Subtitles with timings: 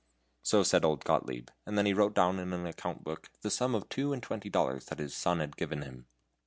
[0.41, 3.75] So said old Gottlieb, and then he wrote down in an account book the sum
[3.75, 6.07] of two and twenty dollars that his son had given him.